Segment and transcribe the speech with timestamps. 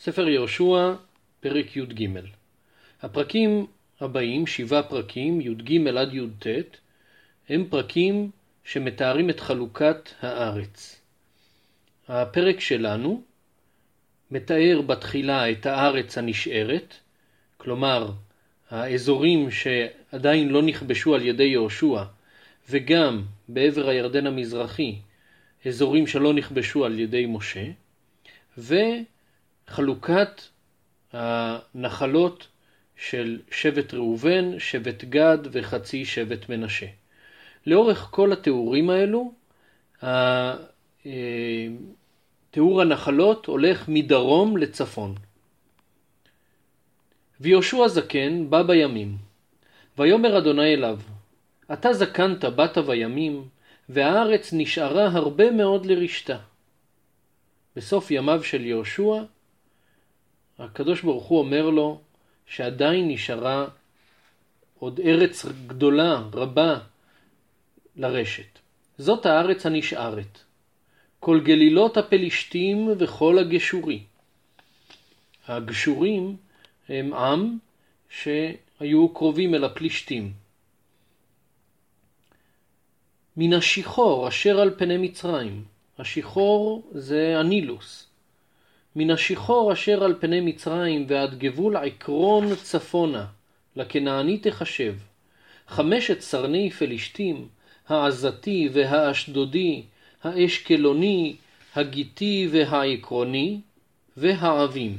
[0.00, 0.94] ספר יהושע,
[1.40, 2.08] פרק י"ג.
[3.02, 3.66] הפרקים
[4.00, 6.46] הבאים, שבעה פרקים, י"ג עד י"ט,
[7.48, 8.30] הם פרקים
[8.64, 11.00] שמתארים את חלוקת הארץ.
[12.08, 13.22] הפרק שלנו
[14.30, 16.94] מתאר בתחילה את הארץ הנשארת,
[17.56, 18.10] כלומר
[18.70, 22.02] האזורים שעדיין לא נכבשו על ידי יהושע,
[22.70, 24.98] וגם בעבר הירדן המזרחי,
[25.66, 27.64] אזורים שלא נכבשו על ידי משה,
[29.68, 30.42] וחלוקת
[31.12, 32.48] הנחלות
[32.96, 36.86] של שבט ראובן, שבט גד וחצי שבט מנשה.
[37.66, 39.32] לאורך כל התיאורים האלו,
[40.02, 40.54] אה,
[42.50, 45.14] תיאור הנחלות הולך מדרום לצפון.
[47.40, 49.16] ויהושע זקן בא בימים,
[49.98, 51.00] ויאמר אדוני אליו,
[51.72, 53.48] אתה זקנת באת בימים,
[53.88, 56.38] והארץ נשארה הרבה מאוד לרשתה.
[57.76, 59.22] בסוף ימיו של יהושע,
[60.58, 62.00] הקדוש ברוך הוא אומר לו
[62.46, 63.66] שעדיין נשארה
[64.78, 66.78] עוד ארץ גדולה, רבה,
[67.96, 68.58] לרשת.
[68.98, 70.38] זאת הארץ הנשארת.
[71.20, 74.02] כל גלילות הפלישתים וכל הגשורי.
[75.46, 76.36] הגשורים
[76.88, 77.58] הם עם
[78.10, 80.32] שהיו קרובים אל הפלישתים.
[83.36, 85.64] מן השיחור אשר על פני מצרים.
[85.98, 88.07] השיחור זה הנילוס.
[88.96, 93.26] מן השיחור אשר על פני מצרים ועד גבול עקרון צפונה,
[93.76, 94.94] לכנעני תחשב.
[95.68, 97.48] חמשת סרני פלישתים,
[97.88, 99.82] העזתי והאשדודי,
[100.22, 101.36] האשקלוני,
[101.74, 103.60] הגיתי והעקרוני,
[104.16, 104.98] והעבים.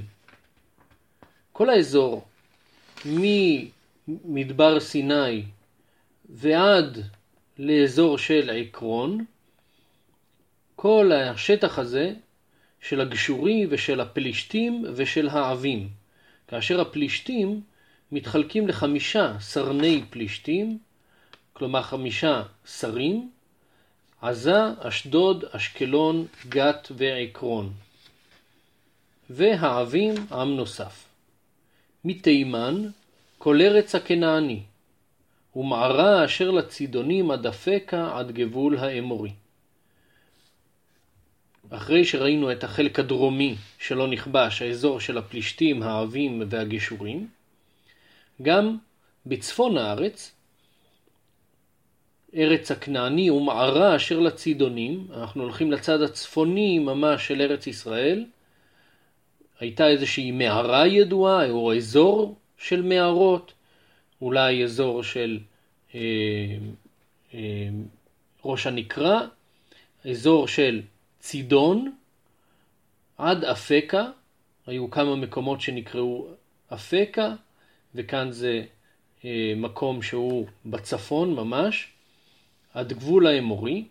[1.52, 2.26] כל האזור
[4.08, 5.44] ממדבר סיני
[6.30, 6.98] ועד
[7.60, 9.26] לאזור של עקרון,
[10.76, 12.14] כל השטח הזה
[12.82, 15.90] של הגשורי ושל הפלישתים ושל העבים,
[16.48, 17.62] כאשר הפלישתים
[18.12, 20.78] מתחלקים לחמישה סרני פלישתים,
[21.54, 23.30] כלומר חמישה שרים,
[24.22, 27.74] עזה, אשדוד, אשקלון, גת ועקרון.
[29.30, 31.06] והעבים עם נוסף.
[32.06, 32.90] מתימן
[33.38, 34.62] כל ארץ הכנעני,
[35.56, 39.32] ומערה אשר לצידונים עד אפקה עד גבול האמורי.
[41.70, 47.28] אחרי שראינו את החלק הדרומי שלא נכבש, האזור של הפלישתים, העבים והגשורים,
[48.42, 48.78] גם
[49.26, 50.32] בצפון הארץ,
[52.36, 58.26] ארץ הכנעני ומערה אשר לצידונים, אנחנו הולכים לצד הצפוני ממש של ארץ ישראל,
[59.60, 63.54] הייתה איזושהי מערה ידועה, או אזור של מערות,
[64.22, 65.40] אולי אזור של
[65.96, 66.00] אה,
[67.34, 67.70] אה,
[68.46, 69.22] ראש הנקרה,
[70.10, 70.82] אזור של
[71.20, 71.92] צידון
[73.18, 74.06] עד אפקה,
[74.68, 76.28] היו כמה מקומות שנקראו
[76.74, 77.34] אפקה,
[77.96, 78.64] וכאן זה
[79.26, 81.88] אה, מקום שהוא בצפון ממש,
[82.74, 83.86] עד גבול האמורי,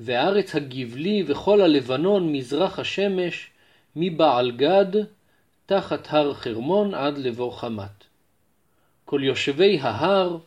[0.00, 3.50] והארץ הגבלי וכל הלבנון מזרח השמש,
[3.96, 4.86] מבעל גד,
[5.66, 8.04] תחת הר חרמון עד לבוא חמת.
[9.04, 10.38] כל יושבי ההר,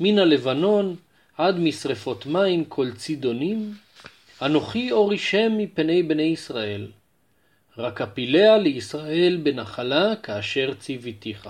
[0.00, 0.96] מן הלבנון
[1.38, 3.74] עד משרפות מים כל צידונים,
[4.42, 6.90] אנוכי אורישם מפני בני ישראל,
[7.78, 11.48] רק הפיליה לישראל בנחלה כאשר ציוויתיך.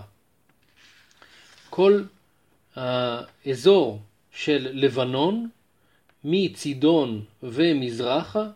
[1.70, 2.02] כל
[2.76, 4.00] האזור
[4.32, 5.48] של לבנון,
[6.24, 8.46] מצידון ומזרחה,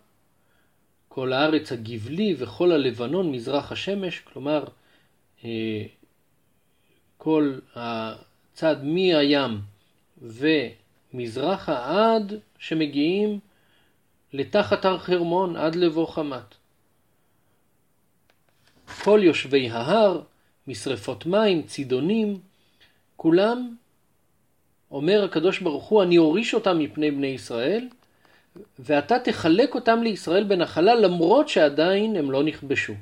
[1.09, 4.64] כל הארץ הגבלי וכל הלבנון מזרח השמש, כלומר
[5.44, 5.84] אה,
[7.19, 9.60] כל הצד מהים
[10.22, 13.38] ומזרחה עד שמגיעים
[14.32, 16.54] לתחת הר חרמון עד לבוא חמת.
[19.04, 20.22] כל יושבי ההר,
[20.66, 22.41] משרפות מים, צידונים,
[23.16, 23.76] כולם,
[24.91, 27.88] אומר הקדוש ברוך הוא, אני אוריש אותם מפני בני ישראל,
[28.78, 32.93] ואתה תחלק אותם לישראל בנחלה למרות שעדיין הם לא נכבשו.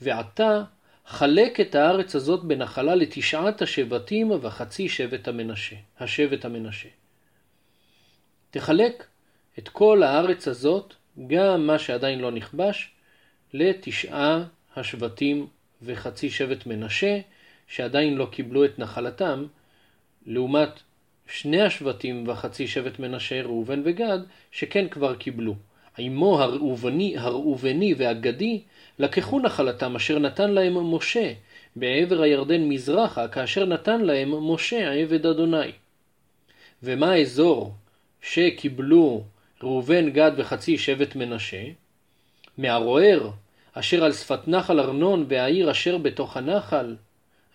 [0.00, 0.64] ועתה
[1.06, 6.88] חלק את הארץ הזאת בנחלה לתשעת השבטים וחצי שבט המנשה, השבט המנשה.
[8.50, 9.06] תחלק
[9.58, 10.94] את כל הארץ הזאת,
[11.26, 12.90] גם מה שעדיין לא נכבש,
[13.54, 14.44] לתשעה
[14.76, 15.46] השבטים
[15.82, 17.20] וחצי שבט מנשה,
[17.66, 19.46] שעדיין לא קיבלו את נחלתם,
[20.26, 20.80] לעומת
[21.26, 24.18] שני השבטים וחצי שבט מנשה, ראובן וגד,
[24.50, 25.54] שכן כבר קיבלו.
[25.98, 28.60] עמו הראובני, הראובני והגדי
[28.98, 31.32] לקחו נחלתם אשר נתן להם משה
[31.76, 35.72] בעבר הירדן מזרחה, כאשר נתן להם משה עבד אדוני.
[36.82, 37.74] ומה האזור
[38.22, 39.24] שקיבלו
[39.62, 41.62] ראובן, גד וחצי שבט מנשה?
[42.58, 43.30] מהרוער
[43.72, 46.96] אשר על שפת נחל ארנון והעיר אשר בתוך הנחל.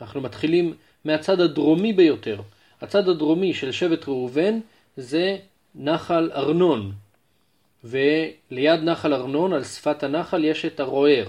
[0.02, 0.74] אנחנו מתחילים
[1.06, 2.42] מהצד הדרומי ביותר.
[2.82, 4.60] הצד הדרומי של שבט ראובן
[4.98, 5.38] זה
[5.76, 6.92] נחל ארנון,
[7.84, 11.28] וליד נחל ארנון, על שפת הנחל, יש את הרוער,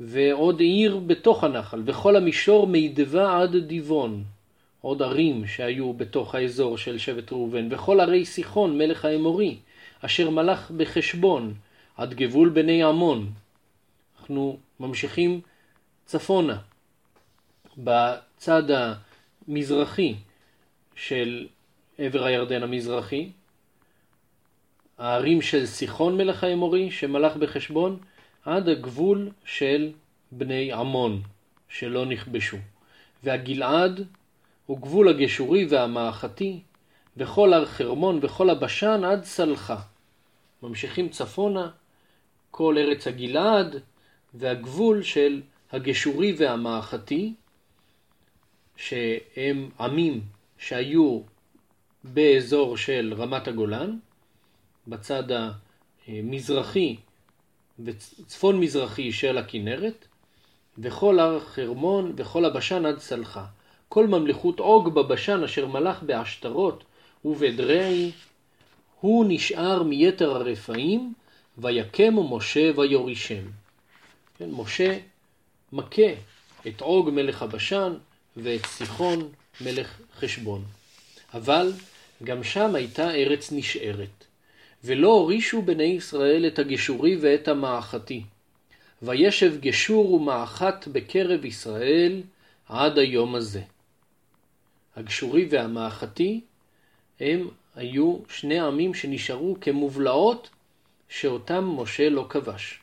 [0.00, 4.24] ועוד עיר בתוך הנחל, וכל המישור מידבה עד דיבון,
[4.86, 9.58] עוד ערים שהיו בתוך האזור של שבט ראובן, וכל ערי סיחון מלך האמורי,
[10.00, 11.54] אשר מלך בחשבון,
[11.96, 13.32] עד גבול בני עמון.
[14.18, 15.40] אנחנו ממשיכים
[16.04, 16.58] צפונה.
[17.78, 18.62] בצד
[19.48, 20.14] המזרחי
[20.94, 21.46] של
[21.98, 23.30] עבר הירדן המזרחי,
[24.98, 27.98] הערים של סיחון מלך האמורי שמלך בחשבון,
[28.44, 29.92] עד הגבול של
[30.32, 31.22] בני עמון
[31.68, 32.56] שלא נכבשו.
[33.24, 34.06] והגלעד
[34.66, 36.60] הוא גבול הגשורי והמאחתי,
[37.16, 39.76] וכל הר חרמון וכל הבשן עד סלחה.
[40.62, 41.70] ממשיכים צפונה,
[42.50, 43.76] כל ארץ הגלעד,
[44.34, 45.42] והגבול של
[45.72, 47.34] הגשורי והמאחתי,
[48.76, 50.20] שהם עמים
[50.58, 51.20] שהיו
[52.04, 53.98] באזור של רמת הגולן,
[54.88, 55.24] בצד
[56.08, 56.96] המזרחי
[57.84, 60.06] וצפון מזרחי של הכנרת,
[60.78, 63.44] וכל הר חרמון וכל הבשן עד סלחה.
[63.88, 66.84] כל ממלכות עוג בבשן אשר מלך בעשתרות
[67.24, 68.12] ובדרעי,
[69.00, 71.12] הוא נשאר מיתר הרפאים,
[71.58, 73.44] ויקם משה ויורישם.
[74.38, 74.98] כן, משה
[75.72, 76.12] מכה
[76.66, 77.94] את עוג מלך הבשן
[78.36, 79.28] ואת סיחון
[79.60, 80.64] מלך חשבון.
[81.34, 81.72] אבל
[82.24, 84.24] גם שם הייתה ארץ נשארת,
[84.84, 88.22] ולא הורישו בני ישראל את הגשורי ואת המאחתי.
[89.02, 92.22] וישב גשור ומאחת בקרב ישראל
[92.68, 93.62] עד היום הזה.
[94.96, 96.40] הגשורי והמאחתי
[97.20, 100.50] הם היו שני עמים שנשארו כמובלעות
[101.08, 102.80] שאותם משה לא כבש.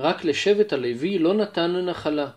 [0.00, 2.30] רק לשבט הלוי לא נתן נחלה.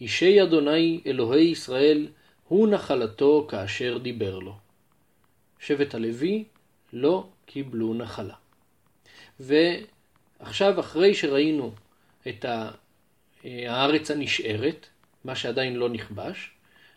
[0.00, 2.08] אישי אדוני אלוהי ישראל
[2.48, 4.56] הוא נחלתו כאשר דיבר לו.
[5.58, 6.44] שבט הלוי
[6.92, 8.34] לא קיבלו נחלה.
[9.40, 11.72] ועכשיו אחרי שראינו
[12.28, 12.44] את
[13.44, 14.86] הארץ הנשארת,
[15.24, 16.50] מה שעדיין לא נכבש,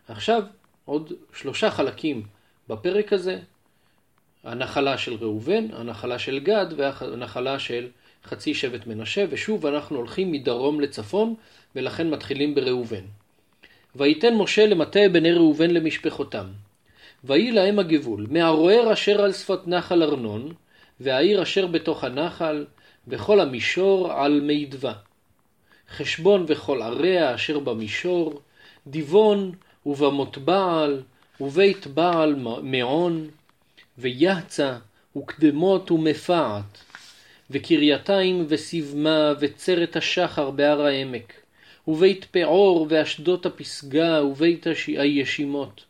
[0.07, 0.43] עכשיו
[0.85, 2.23] עוד שלושה חלקים
[2.69, 3.39] בפרק הזה,
[4.43, 7.87] הנחלה של ראובן, הנחלה של גד והנחלה של
[8.25, 11.35] חצי שבט מנשה, ושוב אנחנו הולכים מדרום לצפון,
[11.75, 13.03] ולכן מתחילים בראובן.
[13.95, 16.45] ויתן משה למטה בני ראובן למשפחותם.
[17.23, 20.53] ויהי להם הגבול, מהרוער אשר על שפת נחל ארנון,
[20.99, 22.65] והעיר אשר בתוך הנחל,
[23.07, 24.93] וכל המישור על מידווה.
[25.89, 28.41] חשבון וכל עריה אשר במישור,
[28.87, 29.51] דיבון
[29.85, 31.01] ובמות בעל,
[31.41, 33.27] ובית בעל מעון,
[33.97, 34.77] ויחצה,
[35.17, 36.83] וקדמות ומפעת,
[37.51, 41.33] וקרייתיים וסיבמה, וצרת השחר בהר העמק,
[41.87, 45.83] ובית פעור, ואשדות הפסגה, ובית הישימות.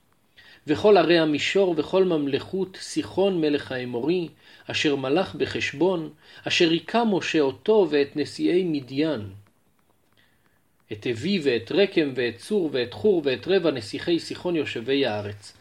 [0.68, 4.28] וכל ערי המישור, וכל ממלכות סיחון מלך האמורי,
[4.72, 6.10] אשר מלך בחשבון,
[6.48, 9.43] אשר היכה משה אותו ואת נשיאי מדיין.
[10.94, 15.57] את אבי ואת רקם ואת צור ואת חור ואת רבע נסיכי סיחון יושבי הארץ.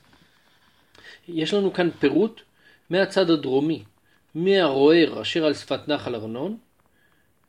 [1.28, 2.40] יש לנו כאן פירוט
[2.90, 3.82] מהצד הדרומי,
[4.34, 6.56] מהרוער אשר על שפת נחל ארנון,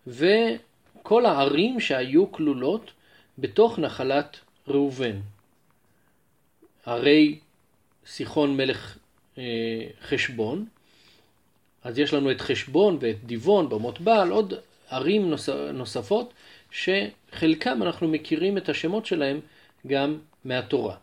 [0.07, 2.91] וכל הערים שהיו כלולות
[3.37, 5.19] בתוך נחלת ראובן.
[6.85, 7.39] ערי
[8.05, 8.97] סיחון מלך
[9.37, 9.43] אה,
[10.01, 10.65] חשבון,
[11.83, 14.53] אז יש לנו את חשבון ואת דיבון, במות בעל, עוד
[14.89, 16.33] ערים נוס, נוספות
[16.73, 19.39] שחלקם אנחנו מכירים את השמות שלהם
[19.87, 20.95] גם מהתורה.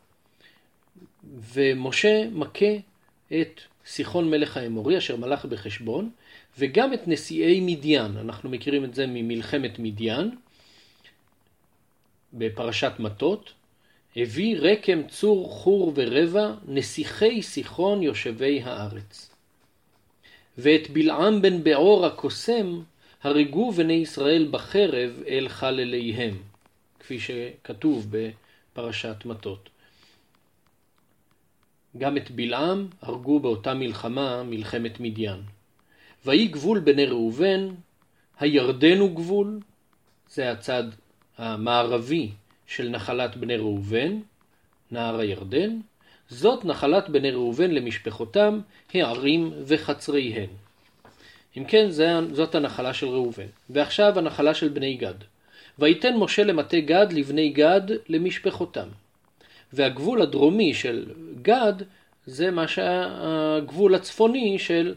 [1.52, 2.74] ומשה מכה
[3.32, 6.10] את סיחון מלך האמורי אשר מלך בחשבון,
[6.58, 10.30] וגם את נשיאי מדיין, אנחנו מכירים את זה ממלחמת מדיין,
[12.32, 13.52] בפרשת מטות,
[14.16, 19.30] הביא רקם צור חור ורבע נסיכי סיחון יושבי הארץ.
[20.58, 22.80] ואת בלעם בן בעור הקוסם
[23.22, 26.36] הרגו בני ישראל בחרב אל חלליהם,
[27.00, 29.68] כפי שכתוב בפרשת מטות.
[31.98, 35.42] גם את בלעם הרגו באותה מלחמה, מלחמת מדיין.
[36.26, 37.68] ויהי גבול בני ראובן,
[38.38, 39.60] הירדן הוא גבול,
[40.28, 40.84] זה הצד
[41.38, 42.30] המערבי
[42.66, 44.20] של נחלת בני ראובן,
[44.90, 45.78] נהר הירדן,
[46.28, 48.60] זאת נחלת בני ראובן למשפחותם,
[48.94, 50.50] הערים וחצריהן.
[51.56, 51.90] אם כן,
[52.32, 53.46] זאת הנחלה של ראובן.
[53.70, 55.14] ועכשיו הנחלה של בני גד.
[55.78, 58.88] ויתן משה למטה גד לבני גד למשפחותם.
[59.72, 61.06] והגבול הדרומי של
[61.42, 61.72] גד
[62.26, 64.94] זה מה שהגבול הצפוני של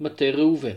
[0.00, 0.76] מטה ראובן.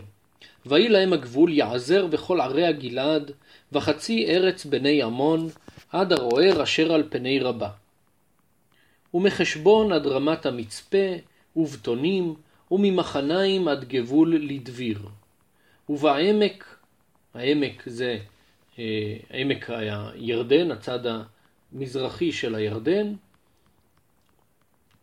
[0.66, 3.30] ויהי להם הגבול יעזר בכל ערי הגלעד,
[3.72, 5.48] וחצי ארץ בני עמון,
[5.92, 7.68] עד הרוער אשר על פני רבה.
[9.14, 11.06] ומחשבון עד רמת המצפה,
[11.56, 12.34] ובטונים,
[12.74, 14.98] וממחניים עד גבול לדביר.
[15.88, 16.76] ובעמק,
[17.34, 18.18] העמק זה
[18.78, 23.12] אה, עמק הירדן, הצד המזרחי של הירדן,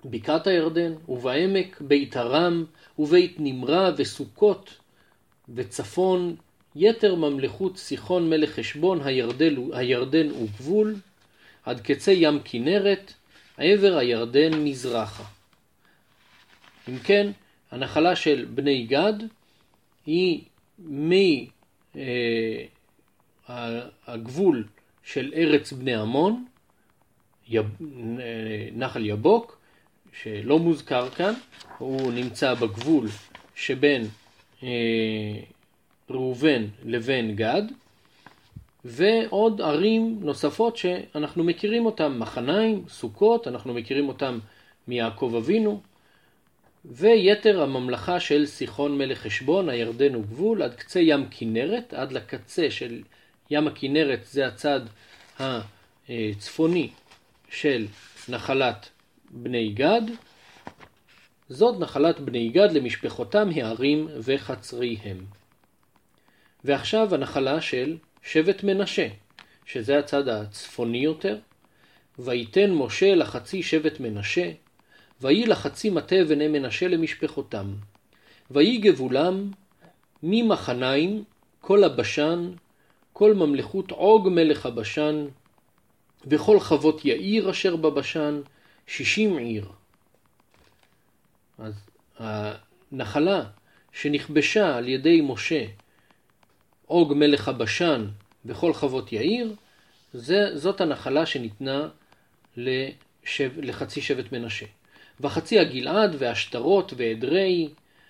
[0.05, 2.65] בקעת הירדן, ובעמק בית הרם,
[2.99, 4.77] ובית נמרה וסוכות,
[5.55, 6.35] וצפון
[6.75, 10.95] יתר ממלכות סיחון מלך חשבון הירדן, הירדן וגבול,
[11.65, 13.13] עד קצה ים כנרת,
[13.57, 15.23] עבר הירדן מזרחה.
[16.89, 17.31] אם כן,
[17.71, 19.13] הנחלה של בני גד
[20.05, 20.41] היא
[23.47, 24.67] מהגבול
[25.03, 26.45] של ארץ בני עמון,
[27.47, 27.65] יב,
[28.75, 29.57] נחל יבוק,
[30.21, 31.33] שלא מוזכר כאן,
[31.77, 33.07] הוא נמצא בגבול
[33.55, 34.07] שבין
[34.63, 34.69] אה,
[36.09, 37.63] ראובן לבין גד,
[38.85, 44.39] ועוד ערים נוספות שאנחנו מכירים אותן, מחניים, סוכות, אנחנו מכירים אותן
[44.87, 45.81] מיעקב אבינו,
[46.85, 53.01] ויתר הממלכה של סיחון מלך חשבון, הירדן וגבול, עד קצה ים כנרת, עד לקצה של
[53.51, 54.79] ים הכנרת, זה הצד
[55.39, 56.89] הצפוני
[57.49, 57.87] של
[58.29, 58.89] נחלת
[59.29, 60.01] בני גד.
[61.49, 65.25] זאת נחלת בני גד למשפחותם הערים וחצריהם.
[66.63, 69.07] ועכשיו הנחלה של שבט מנשה,
[69.65, 71.37] שזה הצד הצפוני יותר.
[72.19, 74.51] ויתן משה לחצי שבט מנשה,
[75.21, 77.73] ויהי לחצי מטה בני מנשה למשפחותם.
[78.51, 79.51] ויהי גבולם
[80.23, 81.23] ממחניים
[81.61, 82.51] כל הבשן,
[83.13, 85.25] כל ממלכות עוג מלך הבשן,
[86.25, 88.41] וכל חוות יאיר אשר בבשן,
[88.87, 89.65] שישים עיר.
[91.57, 91.73] אז
[92.19, 93.43] הנחלה
[93.91, 95.65] שנכבשה על ידי משה,
[96.85, 98.07] עוג מלך הבשן
[98.45, 99.55] וכל חוות יאיר,
[100.13, 101.89] זה, זאת הנחלה שניתנה
[102.57, 104.65] לשב, לחצי שבט מנשה.
[105.21, 107.69] וחצי הגלעד והשטרות ועדרי,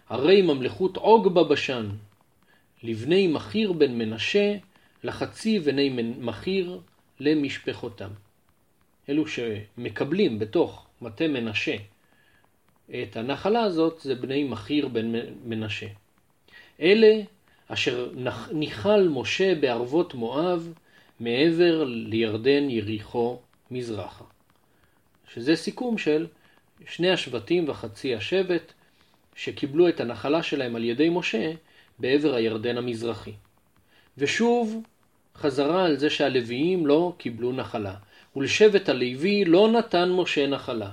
[0.09, 1.89] ערי ממלכות עוג בבשן,
[2.83, 4.55] לבני מחיר בן מנשה,
[5.03, 5.89] לחצי בני
[6.19, 6.79] מחיר
[7.19, 8.09] למשפחותם.
[9.09, 11.75] אלו שמקבלים בתוך מטה מנשה
[12.89, 15.11] את הנחלה הזאת זה בני מחיר בן
[15.45, 15.87] מנשה.
[16.81, 17.21] אלה
[17.67, 18.11] אשר
[18.51, 20.73] ניחל משה בערבות מואב
[21.19, 23.39] מעבר לירדן יריחו
[23.71, 24.25] מזרחה.
[25.33, 26.27] שזה סיכום של
[26.87, 28.73] שני השבטים וחצי השבט
[29.35, 31.51] שקיבלו את הנחלה שלהם על ידי משה
[31.99, 33.33] בעבר הירדן המזרחי.
[34.17, 34.83] ושוב
[35.35, 37.95] חזרה על זה שהלוויים לא קיבלו נחלה.
[38.35, 40.89] ולשבט הלוי לא נתן משה נחלה.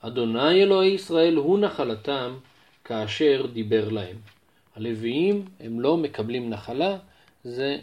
[0.00, 2.36] אדוני אלוהי ישראל הוא נחלתם
[2.84, 4.16] כאשר דיבר להם.
[4.76, 6.96] הלוויים הם לא מקבלים נחלה,
[7.44, 7.78] זה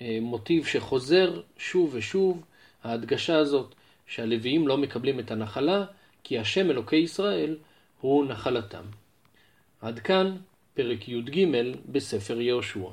[0.00, 2.42] אה, מוטיב שחוזר שוב ושוב,
[2.84, 3.74] ההדגשה הזאת
[4.06, 5.84] שהלוויים לא מקבלים את הנחלה,
[6.24, 7.56] כי השם אלוקי ישראל
[8.00, 8.84] הוא נחלתם.
[9.80, 10.36] עד כאן
[10.74, 11.46] פרק י"ג
[11.88, 12.88] בספר יהושע.